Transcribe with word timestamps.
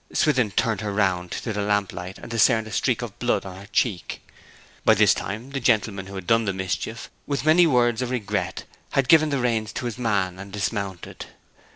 Swithin 0.11 0.49
turned 0.49 0.81
her 0.81 0.91
round 0.91 1.29
to 1.29 1.53
the 1.53 1.61
lamplight, 1.61 2.17
and 2.17 2.31
discerned 2.31 2.65
a 2.65 2.71
streak 2.71 3.03
of 3.03 3.19
blood 3.19 3.45
on 3.45 3.57
her 3.57 3.67
cheek. 3.67 4.25
By 4.83 4.95
this 4.95 5.13
time 5.13 5.51
the 5.51 5.59
gentleman 5.59 6.07
who 6.07 6.15
had 6.15 6.25
done 6.25 6.45
the 6.45 6.53
mischief, 6.53 7.11
with 7.27 7.45
many 7.45 7.67
words 7.67 8.01
of 8.01 8.09
regret, 8.09 8.63
had 8.93 9.07
given 9.07 9.29
the 9.29 9.37
reins 9.37 9.71
to 9.73 9.85
his 9.85 9.99
man 9.99 10.39
and 10.39 10.51
dismounted. 10.51 11.27